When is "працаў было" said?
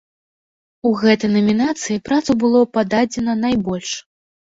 2.07-2.59